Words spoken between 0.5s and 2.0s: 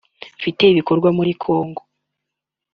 ibikorwa muri Congo